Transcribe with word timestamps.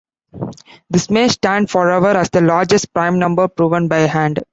This 0.89 1.11
may 1.11 1.27
stand 1.27 1.69
forever 1.69 2.07
as 2.07 2.31
the 2.31 2.41
largest 2.41 2.91
prime 2.91 3.19
number 3.19 3.47
proven 3.47 3.87
by 3.87 3.97
hand. 3.99 4.41